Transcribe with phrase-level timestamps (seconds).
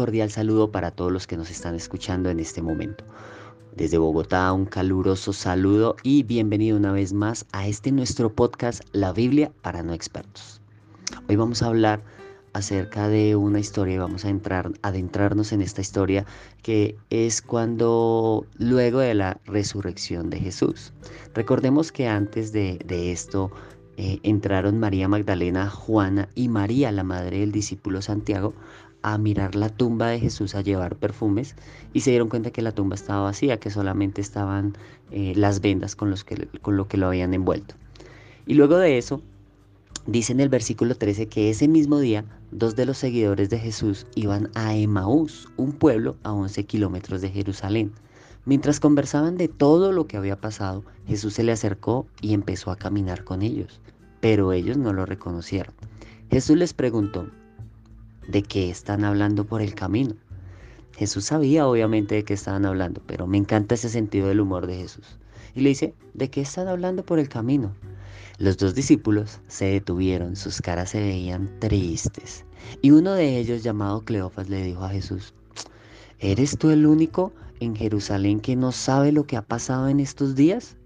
[0.00, 3.04] cordial saludo para todos los que nos están escuchando en este momento.
[3.76, 9.12] Desde Bogotá un caluroso saludo y bienvenido una vez más a este nuestro podcast La
[9.12, 10.62] Biblia para no expertos.
[11.28, 12.02] Hoy vamos a hablar
[12.54, 16.24] acerca de una historia y vamos a entrar, adentrarnos en esta historia
[16.62, 20.94] que es cuando luego de la resurrección de Jesús.
[21.34, 22.78] Recordemos que antes de,
[23.12, 23.50] esto
[23.98, 28.54] eh, entraron María Magdalena, Juana y María, la madre del discípulo Santiago,
[29.02, 31.56] a mirar la tumba de Jesús, a llevar perfumes
[31.92, 34.76] y se dieron cuenta que la tumba estaba vacía, que solamente estaban
[35.10, 37.74] eh, las vendas con, los que, con lo que lo habían envuelto.
[38.46, 39.22] Y luego de eso,
[40.06, 44.06] dice en el versículo 13 que ese mismo día dos de los seguidores de Jesús
[44.14, 47.92] iban a Emaús, un pueblo a 11 kilómetros de Jerusalén.
[48.46, 52.76] Mientras conversaban de todo lo que había pasado, Jesús se le acercó y empezó a
[52.76, 53.80] caminar con ellos,
[54.20, 55.74] pero ellos no lo reconocieron.
[56.30, 57.28] Jesús les preguntó,
[58.30, 60.14] de qué están hablando por el camino.
[60.96, 64.76] Jesús sabía obviamente de qué estaban hablando, pero me encanta ese sentido del humor de
[64.76, 65.18] Jesús.
[65.54, 67.74] Y le dice, ¿de qué están hablando por el camino?
[68.38, 72.44] Los dos discípulos se detuvieron, sus caras se veían tristes.
[72.82, 75.34] Y uno de ellos, llamado Cleofas, le dijo a Jesús,
[76.18, 80.34] ¿eres tú el único en Jerusalén que no sabe lo que ha pasado en estos
[80.34, 80.76] días?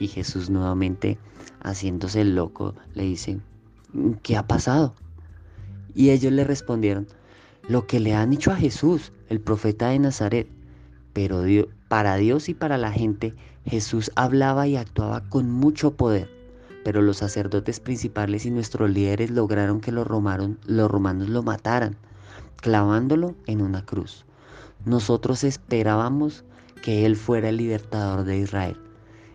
[0.00, 1.18] Y Jesús nuevamente,
[1.60, 3.38] haciéndose loco, le dice,
[4.22, 4.94] ¿qué ha pasado?
[5.98, 7.08] Y ellos le respondieron,
[7.66, 10.46] lo que le han dicho a Jesús, el profeta de Nazaret.
[11.12, 11.42] Pero
[11.88, 13.34] para Dios y para la gente,
[13.66, 16.30] Jesús hablaba y actuaba con mucho poder.
[16.84, 21.96] Pero los sacerdotes principales y nuestros líderes lograron que los romanos, los romanos lo mataran,
[22.58, 24.24] clavándolo en una cruz.
[24.84, 26.44] Nosotros esperábamos
[26.80, 28.76] que Él fuera el libertador de Israel.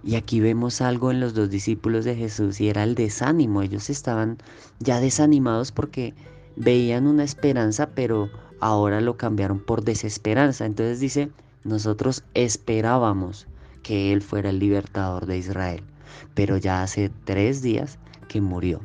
[0.02, 3.64] Y aquí vemos algo en los dos discípulos de Jesús y era el desánimo.
[3.64, 4.38] Ellos estaban
[4.80, 6.14] ya desanimados porque
[6.56, 8.30] veían una esperanza, pero
[8.60, 10.66] ahora lo cambiaron por desesperanza.
[10.66, 11.32] Entonces dice,
[11.64, 13.48] nosotros esperábamos
[13.82, 15.84] que Él fuera el libertador de Israel,
[16.34, 18.82] pero ya hace tres días que murió.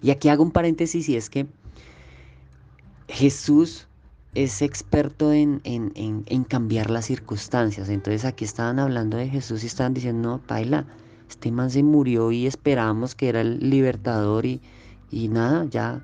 [0.00, 1.46] Y aquí hago un paréntesis y es que
[3.08, 3.86] Jesús
[4.34, 7.88] es experto en, en, cambiar las circunstancias.
[7.88, 10.86] Entonces aquí estaban hablando de Jesús y estaban diciendo, no, Paila,
[11.28, 14.60] este man se murió y esperábamos que era el libertador y,
[15.10, 16.02] y nada, ya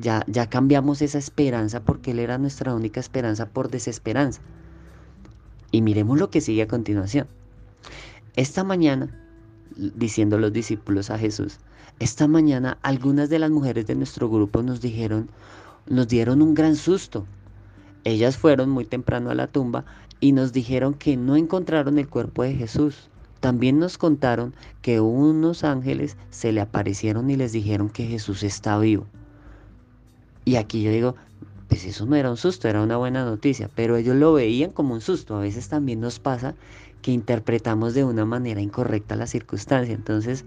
[0.00, 4.40] ya, cambiamos esa esperanza porque Él era nuestra única esperanza por desesperanza.
[5.70, 7.26] Y miremos lo que sigue a continuación.
[8.34, 9.08] Esta mañana,
[9.76, 11.58] diciendo los discípulos a Jesús,
[11.98, 15.30] esta mañana algunas de las mujeres de nuestro grupo nos dijeron,
[15.86, 17.26] nos dieron un gran susto.
[18.04, 19.84] Ellas fueron muy temprano a la tumba
[20.20, 23.10] y nos dijeron que no encontraron el cuerpo de Jesús.
[23.40, 28.78] También nos contaron que unos ángeles se le aparecieron y les dijeron que Jesús está
[28.78, 29.06] vivo.
[30.46, 31.16] Y aquí yo digo,
[31.68, 34.94] pues eso no era un susto, era una buena noticia, pero ellos lo veían como
[34.94, 35.36] un susto.
[35.36, 36.54] A veces también nos pasa
[37.02, 39.92] que interpretamos de una manera incorrecta la circunstancia.
[39.92, 40.44] Entonces,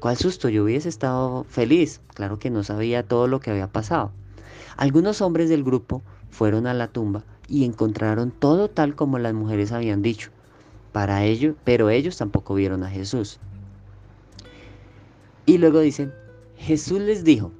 [0.00, 0.48] ¿cuál susto?
[0.48, 2.00] Yo hubiese estado feliz.
[2.14, 4.10] Claro que no sabía todo lo que había pasado.
[4.76, 9.70] Algunos hombres del grupo fueron a la tumba y encontraron todo tal como las mujeres
[9.70, 10.30] habían dicho.
[10.90, 13.38] Para ello, pero ellos tampoco vieron a Jesús.
[15.46, 16.12] Y luego dicen,
[16.56, 17.52] Jesús les dijo,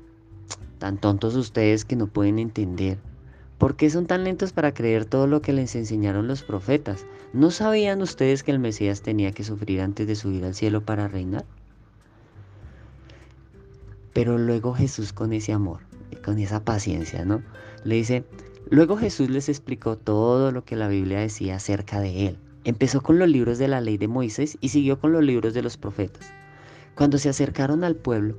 [0.83, 2.99] Tan tontos ustedes que no pueden entender.
[3.57, 7.07] ¿Por qué son tan lentos para creer todo lo que les enseñaron los profetas?
[7.33, 11.07] ¿No sabían ustedes que el Mesías tenía que sufrir antes de subir al cielo para
[11.07, 11.45] reinar?
[14.13, 15.83] Pero luego Jesús con ese amor,
[16.25, 17.45] con esa paciencia, ¿no?
[17.85, 18.25] Le dice,
[18.69, 22.39] luego Jesús les explicó todo lo que la Biblia decía acerca de él.
[22.65, 25.63] Empezó con los libros de la ley de Moisés y siguió con los libros de
[25.63, 26.33] los profetas.
[26.97, 28.37] Cuando se acercaron al pueblo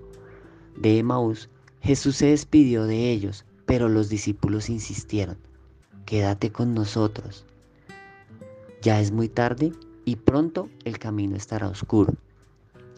[0.75, 1.49] de Emaús,
[1.83, 5.35] Jesús se despidió de ellos, pero los discípulos insistieron,
[6.05, 7.45] quédate con nosotros.
[8.81, 9.73] Ya es muy tarde
[10.05, 12.13] y pronto el camino estará oscuro.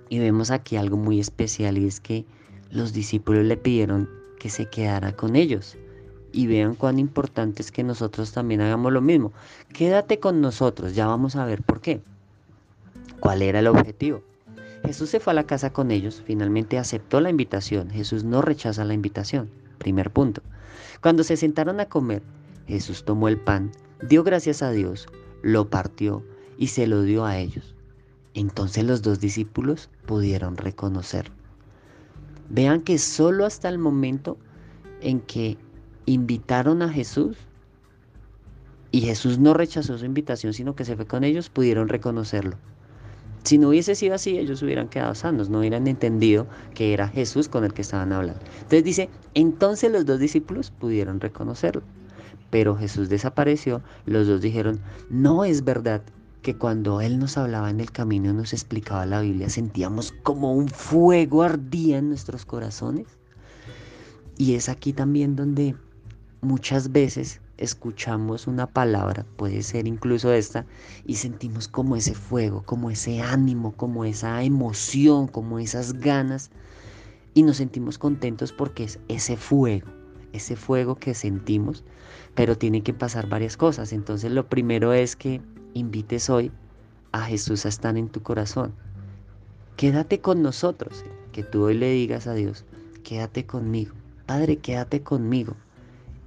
[0.07, 2.25] Y vemos aquí algo muy especial y es que
[2.69, 4.07] los discípulos le pidieron
[4.39, 5.80] que se quedara con ellos.
[6.31, 9.33] Y vean cuán importante es que nosotros también hagamos lo mismo.
[9.74, 12.04] Quédate con nosotros, ya vamos a ver por qué.
[13.19, 14.21] ¿Cuál era el objetivo?
[14.86, 17.90] Jesús se fue a la casa con ellos, finalmente aceptó la invitación.
[17.90, 19.50] Jesús no rechaza la invitación.
[19.78, 20.42] Primer punto.
[21.02, 22.22] Cuando se sentaron a comer,
[22.68, 23.72] Jesús tomó el pan,
[24.08, 25.08] dio gracias a Dios,
[25.42, 26.24] lo partió
[26.58, 27.76] y se lo dio a ellos.
[28.34, 31.32] Entonces los dos discípulos pudieron reconocer.
[32.50, 34.38] Vean que solo hasta el momento
[35.02, 35.58] en que
[36.06, 37.38] invitaron a Jesús
[38.92, 42.58] y Jesús no rechazó su invitación, sino que se fue con ellos, pudieron reconocerlo.
[43.45, 47.47] Si no hubiese sido así, ellos hubieran quedado sanos, no hubieran entendido que era Jesús
[47.47, 48.42] con el que estaban hablando.
[48.56, 51.83] Entonces dice, entonces los dos discípulos pudieron reconocerlo.
[52.50, 56.01] pero Jesús desapareció, los dos dijeron, no es verdad
[56.42, 60.68] que cuando Él nos hablaba en el camino, nos explicaba la Biblia, sentíamos como un
[60.68, 63.07] fuego ardía en nuestros corazones.
[64.38, 65.75] Y es aquí también donde
[66.41, 70.66] muchas veces escuchamos una palabra, puede ser incluso esta,
[71.06, 76.52] y sentimos como ese fuego, como ese ánimo, como esa emoción, como esas ganas,
[77.34, 79.88] y nos sentimos contentos porque es ese fuego,
[80.34, 81.84] ese fuego que sentimos,
[82.34, 83.94] pero tiene que pasar varias cosas.
[83.94, 85.42] Entonces lo primero es que
[85.74, 86.51] invites hoy
[87.12, 88.74] a Jesús a estar en tu corazón.
[89.75, 92.63] Quédate con nosotros, que tú hoy le digas a Dios,
[93.04, 93.94] quédate conmigo,
[94.25, 95.56] Padre, quédate conmigo,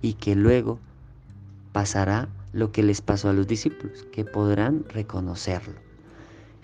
[0.03, 0.79] y que luego
[1.79, 5.77] pasará lo que les pasó a los discípulos, que podrán reconocerlo.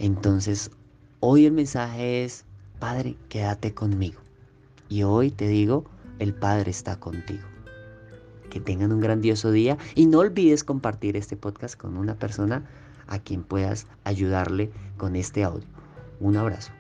[0.01, 0.73] Entonces,
[1.21, 2.45] hoy el mensaje es,
[2.81, 4.21] Padre, quédate conmigo.
[4.89, 5.85] Y hoy te digo,
[6.19, 7.45] el Padre está contigo.
[8.51, 12.69] Que tengan un grandioso día y no olvides compartir este podcast con una persona
[13.07, 15.69] a quien puedas ayudarle con este audio.
[16.19, 16.73] Un abrazo.